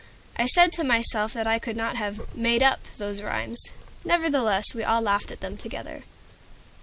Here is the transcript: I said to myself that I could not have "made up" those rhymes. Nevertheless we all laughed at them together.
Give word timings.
I 0.35 0.47
said 0.47 0.71
to 0.71 0.83
myself 0.83 1.31
that 1.33 1.45
I 1.45 1.59
could 1.59 1.77
not 1.77 1.95
have 1.95 2.33
"made 2.35 2.63
up" 2.63 2.79
those 2.97 3.21
rhymes. 3.21 3.69
Nevertheless 4.03 4.73
we 4.73 4.83
all 4.83 4.99
laughed 5.01 5.29
at 5.31 5.41
them 5.41 5.57
together. 5.57 6.05